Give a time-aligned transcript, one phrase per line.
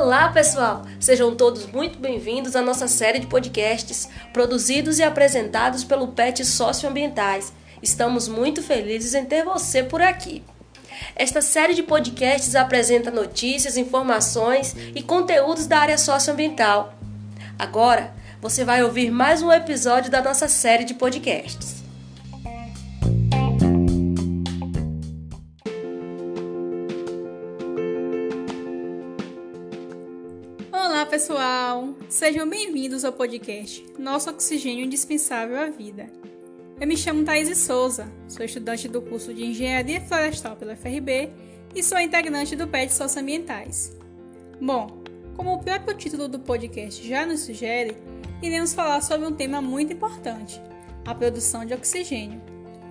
[0.00, 0.82] Olá, pessoal!
[1.00, 7.52] Sejam todos muito bem-vindos à nossa série de podcasts produzidos e apresentados pelo PET Socioambientais.
[7.82, 10.44] Estamos muito felizes em ter você por aqui.
[11.16, 16.94] Esta série de podcasts apresenta notícias, informações e conteúdos da área socioambiental.
[17.58, 21.77] Agora, você vai ouvir mais um episódio da nossa série de podcasts.
[31.18, 31.96] Pessoal!
[32.08, 36.06] Sejam bem-vindos ao podcast Nosso Oxigênio Indispensável à Vida.
[36.80, 41.28] Eu me chamo Thaís Souza, sou estudante do curso de Engenharia Florestal pela FRB
[41.74, 43.96] e sou integrante do PET Socioambientais.
[44.60, 45.02] Bom,
[45.36, 47.96] como o próprio título do podcast já nos sugere,
[48.40, 50.62] iremos falar sobre um tema muito importante:
[51.04, 52.40] a produção de oxigênio,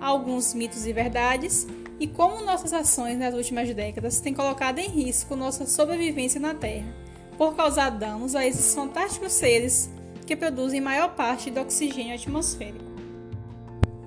[0.02, 1.66] alguns mitos e verdades
[1.98, 7.07] e como nossas ações nas últimas décadas têm colocado em risco nossa sobrevivência na Terra
[7.38, 9.88] por causar danos a esses fantásticos seres
[10.26, 12.84] que produzem maior parte do oxigênio atmosférico.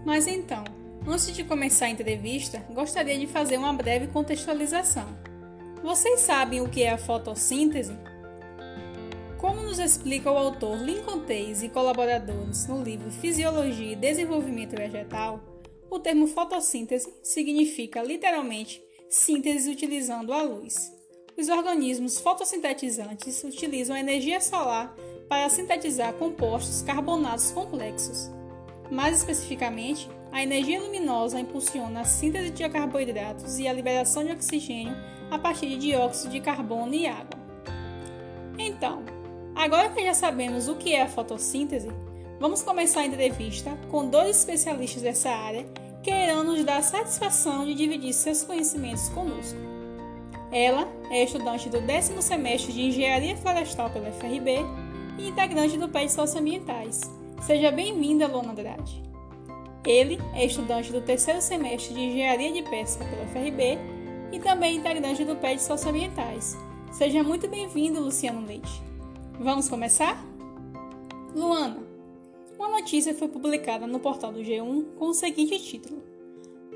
[0.05, 0.65] Mas então,
[1.07, 5.07] antes de começar a entrevista, gostaria de fazer uma breve contextualização.
[5.81, 7.97] Vocês sabem o que é a fotossíntese?
[9.39, 15.39] Como nos explica o autor Lincoln Tays e colaboradores no livro Fisiologia e Desenvolvimento Vegetal,
[15.89, 21.00] o termo fotossíntese significa literalmente síntese utilizando a luz.
[21.37, 24.93] Os organismos fotossintetizantes utilizam a energia solar
[25.29, 28.29] para sintetizar compostos carbonatos complexos.
[28.91, 34.95] Mais especificamente, a energia luminosa impulsiona a síntese de carboidratos e a liberação de oxigênio
[35.29, 37.39] a partir de dióxido de carbono e água.
[38.57, 39.03] Então,
[39.55, 41.89] agora que já sabemos o que é a fotossíntese,
[42.39, 45.65] vamos começar a entrevista com dois especialistas dessa área
[46.03, 49.70] que irão nos dar a satisfação de dividir seus conhecimentos conosco.
[50.52, 54.58] Ela é estudante do décimo semestre de Engenharia Florestal pela FRB
[55.17, 56.99] e integrante do PET Socioambientais.
[57.42, 59.02] Seja bem-vinda, Luana Andrade.
[59.86, 63.77] Ele é estudante do terceiro semestre de Engenharia de Pesca pela FRB
[64.33, 66.58] e também integrante do PET Socioambientais.
[66.92, 68.81] Seja muito bem-vindo, Luciano Leite.
[69.39, 70.21] Vamos começar?
[71.33, 71.80] Luana,
[72.59, 76.03] uma notícia foi publicada no portal do G1 com o seguinte título: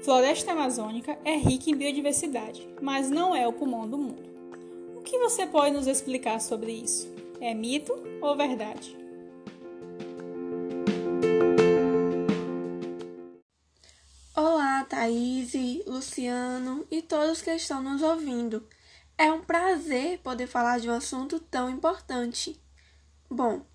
[0.03, 4.23] Floresta amazônica é rica em biodiversidade, mas não é o pulmão do mundo.
[4.95, 7.11] O que você pode nos explicar sobre isso?
[7.39, 8.95] É mito ou verdade?
[14.35, 15.53] Olá, Thaís,
[15.88, 18.67] Luciano e todos que estão nos ouvindo.
[19.17, 22.59] É um prazer poder falar de um assunto tão importante.
[23.29, 23.66] Bom,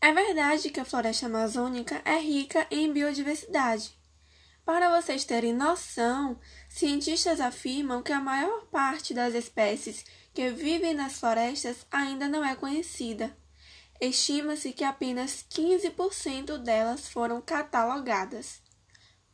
[0.00, 3.96] é verdade que a floresta amazônica é rica em biodiversidade,
[4.64, 11.18] para vocês terem noção, cientistas afirmam que a maior parte das espécies que vivem nas
[11.18, 13.36] florestas ainda não é conhecida.
[14.00, 18.62] Estima-se que apenas 15% delas foram catalogadas.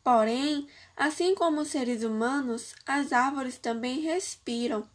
[0.03, 4.89] Porém, assim como os seres humanos, as árvores também respiram.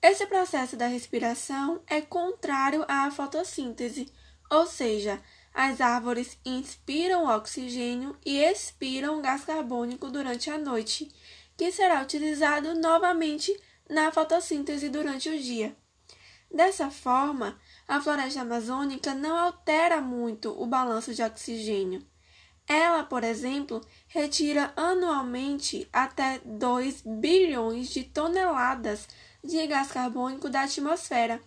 [0.00, 4.12] Esse processo da respiração é contrário à fotossíntese,
[4.50, 5.22] ou seja,
[5.54, 11.10] as árvores inspiram oxigênio e expiram gás carbônico durante a noite,
[11.56, 13.54] que será utilizado novamente
[13.88, 15.76] na fotossíntese durante o dia.
[16.50, 22.04] Dessa forma, a floresta amazônica não altera muito o balanço de oxigênio.
[22.66, 29.08] Ela, por exemplo, retira anualmente até 2 bilhões de toneladas
[29.42, 31.40] de gás carbônico da atmosfera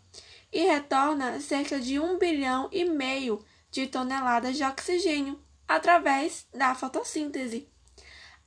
[0.51, 3.43] e retorna cerca de 1 bilhão e meio
[3.75, 5.37] de toneladas de oxigênio
[5.67, 7.69] através da fotossíntese.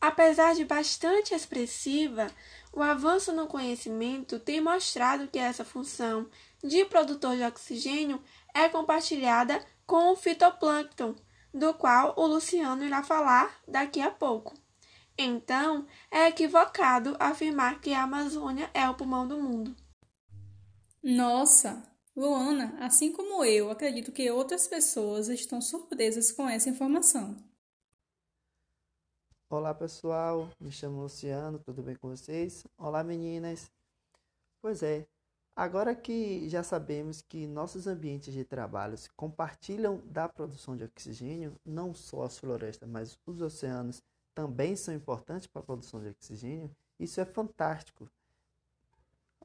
[0.01, 2.29] Apesar de bastante expressiva,
[2.73, 6.31] o avanço no conhecimento tem mostrado que essa função
[6.65, 8.23] de produtor de oxigênio
[8.55, 11.15] é compartilhada com o fitoplâncton,
[11.53, 14.55] do qual o Luciano irá falar daqui a pouco.
[15.19, 19.77] Então, é equivocado afirmar que a Amazônia é o pulmão do mundo.
[21.03, 21.83] Nossa,
[22.19, 27.37] Luana, assim como eu, acredito que outras pessoas estão surpresas com essa informação.
[29.49, 32.67] Olá pessoal, me chamo Luciano, tudo bem com vocês?
[32.77, 33.71] Olá meninas.
[34.61, 35.07] Pois é,
[35.55, 41.95] agora que já sabemos que nossos ambientes de trabalho compartilham da produção de oxigênio, não
[41.95, 44.03] só as florestas, mas os oceanos
[44.35, 46.69] também são importantes para a produção de oxigênio,
[46.99, 48.11] isso é fantástico.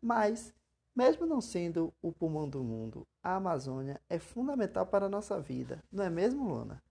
[0.01, 0.51] Mas
[0.95, 5.83] mesmo não sendo o pulmão do mundo, a Amazônia é fundamental para a nossa vida,
[5.91, 6.83] não é mesmo, Luna?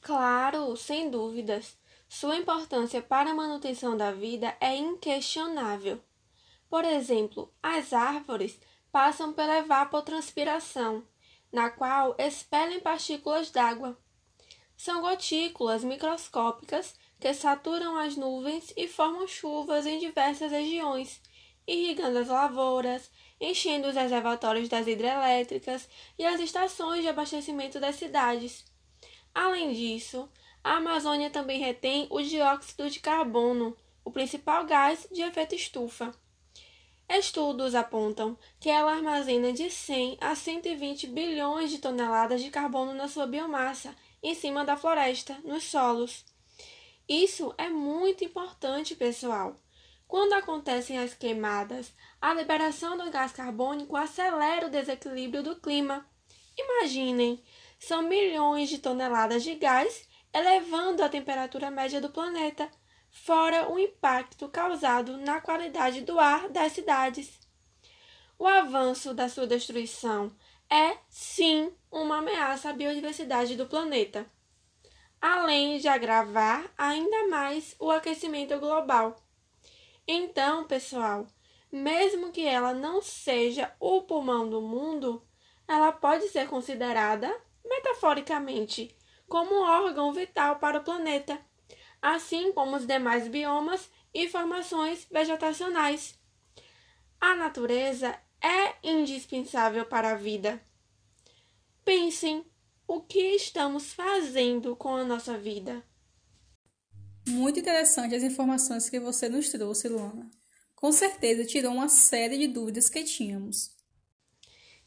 [0.00, 1.76] Claro, sem dúvidas.
[2.08, 6.00] Sua importância para a manutenção da vida é inquestionável.
[6.70, 8.58] Por exemplo, as árvores
[8.90, 11.04] passam pela evapotranspiração,
[11.52, 13.98] na qual expelem partículas d'água.
[14.76, 21.20] São gotículas microscópicas que saturam as nuvens e formam chuvas em diversas regiões,
[21.68, 25.88] irrigando as lavouras, enchendo os reservatórios das hidrelétricas
[26.18, 28.64] e as estações de abastecimento das cidades.
[29.34, 30.28] Além disso,
[30.64, 36.12] a Amazônia também retém o dióxido de carbono, o principal gás de efeito estufa.
[37.08, 43.08] Estudos apontam que ela armazena de 100 a 120 bilhões de toneladas de carbono na
[43.08, 46.24] sua biomassa, em cima da floresta, nos solos.
[47.08, 49.56] Isso é muito importante, pessoal.
[50.08, 56.08] Quando acontecem as queimadas, a liberação do gás carbônico acelera o desequilíbrio do clima.
[56.56, 57.44] Imaginem,
[57.78, 62.70] são milhões de toneladas de gás elevando a temperatura média do planeta
[63.10, 67.38] fora o impacto causado na qualidade do ar das cidades.
[68.38, 70.34] O avanço da sua destruição
[70.70, 74.26] é, sim, uma ameaça à biodiversidade do planeta,
[75.20, 79.27] além de agravar ainda mais o aquecimento global.
[80.08, 81.26] Então, pessoal,
[81.70, 85.22] mesmo que ela não seja o pulmão do mundo,
[85.68, 87.30] ela pode ser considerada,
[87.64, 88.96] metaforicamente,
[89.28, 91.38] como um órgão vital para o planeta
[92.00, 96.18] assim como os demais biomas e formações vegetacionais.
[97.20, 100.62] A natureza é indispensável para a vida.
[101.84, 102.46] Pensem
[102.86, 105.84] o que estamos fazendo com a nossa vida.
[107.28, 110.30] Muito interessante as informações que você nos trouxe, Luana.
[110.74, 113.76] Com certeza tirou uma série de dúvidas que tínhamos.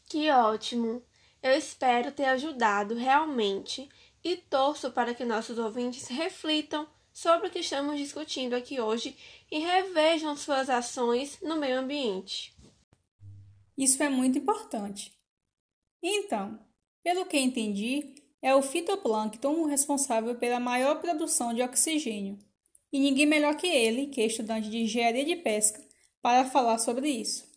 [0.05, 1.03] Que ótimo!
[1.41, 3.87] Eu espero ter ajudado realmente
[4.23, 9.15] e torço para que nossos ouvintes reflitam sobre o que estamos discutindo aqui hoje
[9.51, 12.55] e revejam suas ações no meio ambiente.
[13.77, 15.13] Isso é muito importante.
[16.01, 16.59] Então,
[17.03, 22.39] pelo que entendi, é o fitoplâncton o responsável pela maior produção de oxigênio,
[22.91, 25.81] e ninguém melhor que ele, que é estudante de engenharia de pesca,
[26.21, 27.49] para falar sobre isso.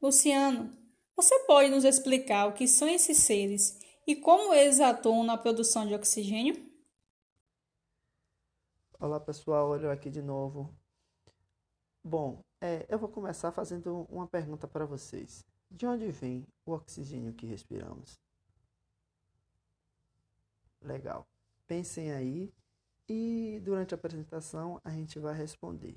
[0.00, 0.76] Luciano,
[1.16, 5.86] você pode nos explicar o que são esses seres e como eles atuam na produção
[5.86, 6.70] de oxigênio?
[8.98, 10.74] Olá pessoal, olho aqui de novo.
[12.02, 15.44] Bom, é, eu vou começar fazendo uma pergunta para vocês.
[15.70, 18.18] De onde vem o oxigênio que respiramos?
[20.82, 21.26] Legal.
[21.66, 22.52] Pensem aí
[23.08, 25.96] e durante a apresentação a gente vai responder.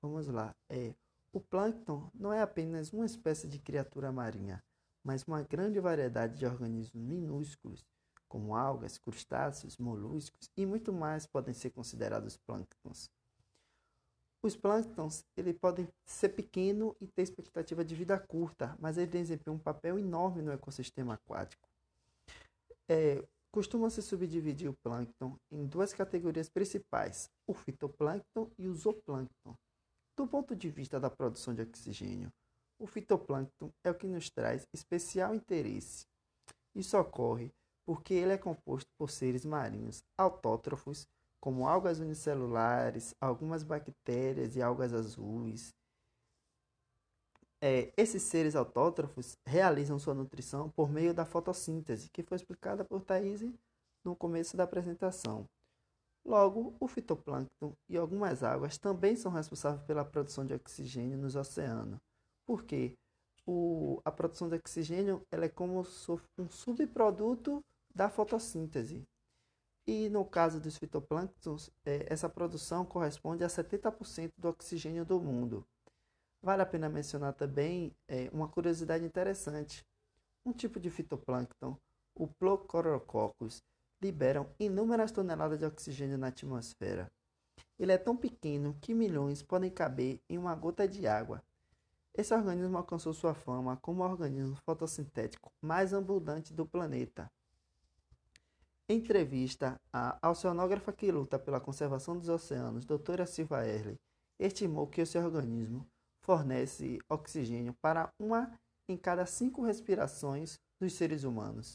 [0.00, 0.54] Vamos lá.
[0.68, 0.94] É,
[1.32, 4.62] o plâncton não é apenas uma espécie de criatura marinha,
[5.02, 7.84] mas uma grande variedade de organismos minúsculos
[8.28, 13.10] como algas, crustáceos, moluscos e muito mais podem ser considerados plânctons.
[14.42, 19.56] Os plânctons ele podem ser pequeno e ter expectativa de vida curta, mas eles desempenham
[19.56, 21.68] um papel enorme no ecossistema aquático.
[22.88, 29.54] É, Costuma-se subdividir o plâncton em duas categorias principais, o fitoplâncton e o zooplâncton.
[30.16, 32.30] Do ponto de vista da produção de oxigênio,
[32.78, 36.06] o fitoplâncton é o que nos traz especial interesse.
[36.74, 37.50] Isso ocorre
[37.86, 41.06] porque ele é composto por seres marinhos autótrofos,
[41.40, 45.72] como algas unicelulares, algumas bactérias e algas azuis.
[47.60, 53.02] É, esses seres autótrofos realizam sua nutrição por meio da fotossíntese, que foi explicada por
[53.02, 53.42] Thaís
[54.04, 55.44] no começo da apresentação.
[56.24, 61.98] Logo, o fitoplâncton e algumas águas também são responsáveis pela produção de oxigênio nos oceanos.
[62.46, 62.96] Por quê?
[63.46, 69.02] O, a produção de oxigênio ela é como um subproduto da fotossíntese.
[69.86, 75.66] E no caso dos fitoplânctons, é, essa produção corresponde a 70% do oxigênio do mundo.
[76.40, 79.84] Vale a pena mencionar também é, uma curiosidade interessante.
[80.46, 81.76] Um tipo de fitoplâncton,
[82.14, 83.62] o Plocorococcus,
[84.00, 87.10] liberam inúmeras toneladas de oxigênio na atmosfera.
[87.78, 91.42] Ele é tão pequeno que milhões podem caber em uma gota de água.
[92.14, 97.30] Esse organismo alcançou sua fama como o organismo fotossintético mais abundante do planeta.
[98.88, 104.00] Em entrevista à oceanógrafa que luta pela conservação dos oceanos, doutora Silva Erle,
[104.38, 105.86] estimou que seu organismo
[106.28, 108.52] fornece oxigênio para uma
[108.86, 111.72] em cada cinco respirações dos seres humanos.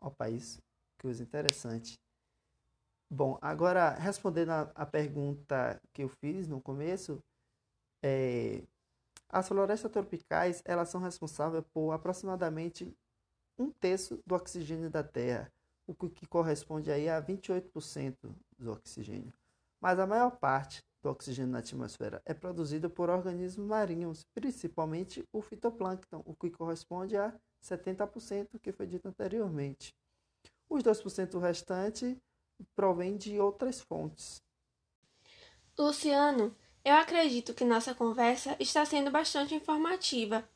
[0.00, 0.58] Opa, isso,
[0.96, 1.94] que coisa interessante.
[3.08, 7.22] Bom, agora respondendo a pergunta que eu fiz no começo,
[8.02, 8.64] é,
[9.28, 12.92] as florestas tropicais elas são responsáveis por aproximadamente
[13.56, 15.48] um terço do oxigênio da Terra
[15.86, 18.16] o que corresponde aí a 28%
[18.58, 19.32] do oxigênio.
[19.80, 25.42] Mas a maior parte do oxigênio na atmosfera é produzido por organismos marinhos, principalmente o
[25.42, 27.32] fitoplâncton, o que corresponde a
[27.62, 29.94] 70% que foi dito anteriormente.
[30.68, 32.16] Os 2% restante
[32.74, 34.42] provém de outras fontes.
[35.78, 40.48] Luciano, eu acredito que nossa conversa está sendo bastante informativa.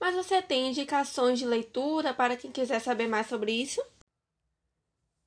[0.00, 3.80] Mas você tem indicações de leitura para quem quiser saber mais sobre isso?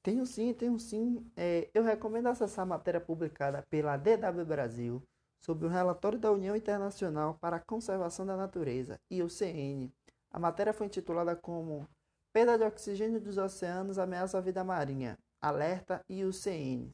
[0.06, 1.26] Tenho sim, tenho sim.
[1.36, 5.02] É, eu recomendo acessar a matéria publicada pela DW Brasil
[5.40, 9.92] sobre o relatório da União Internacional para a Conservação da Natureza, IUCN.
[10.30, 11.90] A matéria foi intitulada como
[12.32, 15.18] Perda de oxigênio dos oceanos ameaça a vida marinha.
[15.42, 16.92] Alerta IUCN.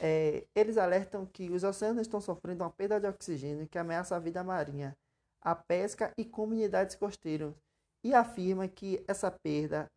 [0.00, 4.20] É, eles alertam que os oceanos estão sofrendo uma perda de oxigênio que ameaça a
[4.20, 4.96] vida marinha,
[5.40, 7.52] a pesca e comunidades costeiras,
[8.04, 9.90] e afirma que essa perda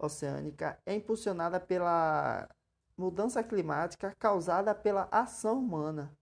[0.00, 2.48] oceânica é impulsionada pela
[2.96, 6.12] mudança climática causada pela ação humana.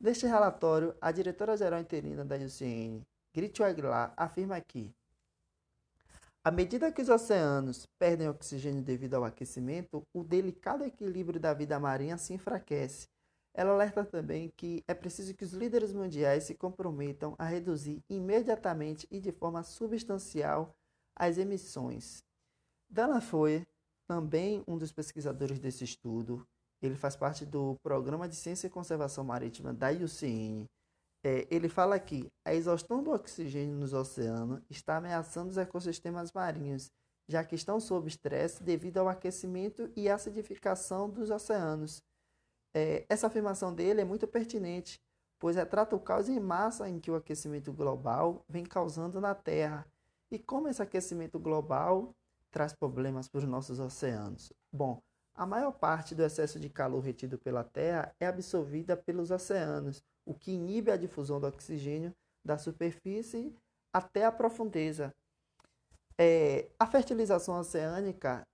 [0.00, 4.94] Neste relatório, a diretora-geral interina da IUCN, Gritio Aguilar, afirma que
[6.46, 11.80] à medida que os oceanos perdem oxigênio devido ao aquecimento, o delicado equilíbrio da vida
[11.80, 13.08] marinha se enfraquece.
[13.54, 19.06] Ela alerta também que é preciso que os líderes mundiais se comprometam a reduzir imediatamente
[19.10, 20.76] e de forma substancial
[21.16, 22.22] as emissões.
[22.88, 23.66] Dana foi
[24.06, 26.46] também um dos pesquisadores desse estudo.
[26.82, 30.66] Ele faz parte do Programa de Ciência e Conservação Marítima da IUCN
[31.24, 36.92] é, ele fala que a exaustão do oxigênio nos oceanos está ameaçando os ecossistemas marinhos,
[37.26, 42.02] já que estão sob estresse devido ao aquecimento e acidificação dos oceanos.
[42.74, 45.00] É, essa afirmação dele é muito pertinente,
[45.38, 49.86] pois retrata o caos em massa em que o aquecimento global vem causando na Terra
[50.30, 52.14] e como esse aquecimento global
[52.54, 54.52] traz problemas para os nossos oceanos.
[54.72, 55.02] Bom,
[55.34, 60.32] a maior parte do excesso de calor retido pela Terra é absorvida pelos oceanos o
[60.32, 63.52] que inibe a difusão do oxigênio da superfície
[63.92, 65.12] até a profundeza.
[66.16, 68.46] É, a fertilização oceânica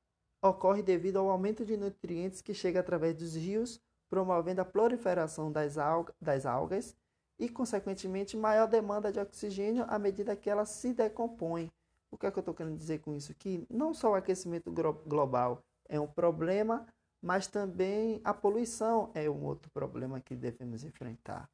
[0.42, 3.78] ocorre devido ao aumento de nutrientes que chega através dos rios,
[4.08, 5.74] promovendo a proliferação das,
[6.18, 6.96] das algas
[7.38, 11.70] e, consequentemente, maior demanda de oxigênio à medida que elas se decompõem.
[12.10, 13.34] O que é que eu estou querendo dizer com isso?
[13.34, 14.72] Que não só o aquecimento
[15.06, 16.86] global é um problema,
[17.22, 21.48] mas também a poluição é um outro problema que devemos enfrentar.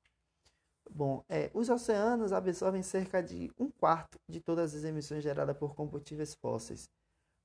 [0.90, 5.74] Bom, é, os oceanos absorvem cerca de um quarto de todas as emissões geradas por
[5.74, 6.88] combustíveis fósseis.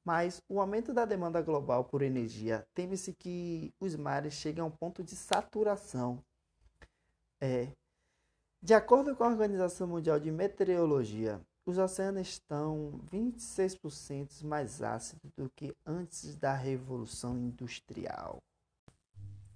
[0.03, 4.71] Mas o aumento da demanda global por energia teme-se que os mares cheguem a um
[4.71, 6.23] ponto de saturação.
[7.39, 7.71] É,
[8.61, 11.41] de acordo com a Organização Mundial de Meteorologia,
[11.71, 18.43] os oceanos estão 26% mais ácidos do que antes da Revolução Industrial.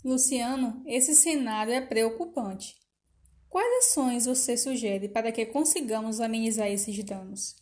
[0.03, 2.79] Luciano, esse cenário é preocupante.
[3.49, 7.55] Quais ações você sugere para que consigamos amenizar esses danos?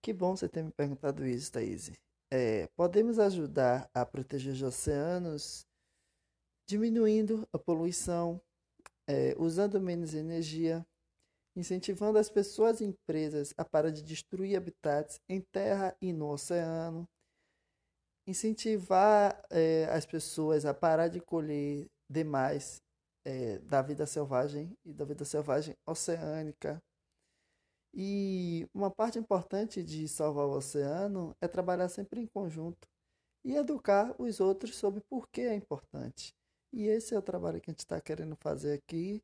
[0.00, 1.90] Que bom você ter me perguntado isso, Thaís.
[2.30, 5.66] É, podemos ajudar a proteger os oceanos
[6.66, 8.40] diminuindo a poluição,
[9.06, 10.86] é, usando menos energia,
[11.56, 17.08] incentivando as pessoas e empresas a parar de destruir habitats em terra e no oceano,
[18.26, 22.82] incentivar é, as pessoas a parar de colher demais
[23.24, 26.82] é, da vida selvagem e da vida selvagem oceânica.
[27.92, 32.88] E uma parte importante de salvar o oceano é trabalhar sempre em conjunto
[33.44, 36.34] e educar os outros sobre por que é importante.
[36.72, 39.22] E esse é o trabalho que a gente está querendo fazer aqui.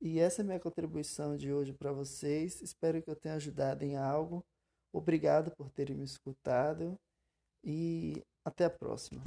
[0.00, 2.62] E essa é a minha contribuição de hoje para vocês.
[2.62, 4.44] Espero que eu tenha ajudado em algo.
[4.92, 6.98] Obrigado por terem me escutado
[7.64, 9.22] e até a próxima.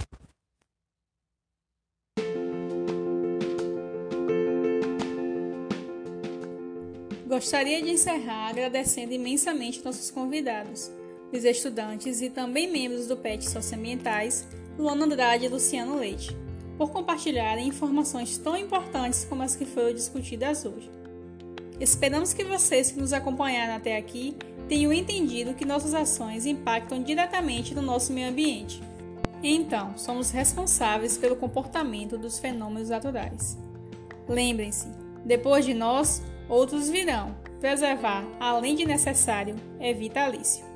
[7.27, 10.91] Gostaria de encerrar agradecendo imensamente nossos convidados,
[11.31, 14.45] os estudantes e também membros do PET Socioambientais,
[14.77, 16.35] Luana Andrade e Luciano Leite,
[16.81, 20.89] por compartilharem informações tão importantes como as que foram discutidas hoje.
[21.79, 24.35] Esperamos que vocês que nos acompanharam até aqui
[24.67, 28.81] tenham entendido que nossas ações impactam diretamente no nosso meio ambiente.
[29.43, 33.59] Então, somos responsáveis pelo comportamento dos fenômenos naturais.
[34.27, 34.87] Lembrem-se,
[35.23, 37.35] depois de nós, outros virão.
[37.59, 40.70] Preservar, além de necessário, é vitalício.